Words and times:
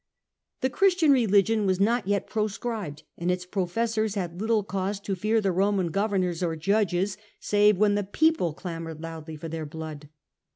The 0.61 0.71
Christian 0.71 1.11
religion 1.11 1.67
was 1.67 1.79
not 1.79 2.07
yet 2.07 2.25
proscribed, 2.25 3.03
and 3.19 3.29
its 3.29 3.45
professors 3.45 4.15
had 4.15 4.41
little 4.41 4.63
cause 4.63 4.99
to 5.01 5.13
fear 5.13 5.39
the 5.39 5.51
Roman 5.51 5.91
governors 5.91 6.41
or 6.41 6.55
judges, 6.55 7.17
save 7.39 7.77
when 7.77 7.93
the 7.93 8.03
people 8.03 8.55
clamoured 8.55 9.03
loudly 9.03 9.35
for 9.35 9.47
their 9.47 9.67
blood. 9.67 10.09